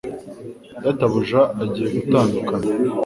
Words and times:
data 0.83 1.03
buja 1.11 1.41
agiye 1.63 1.87
gutandukana 1.95 2.67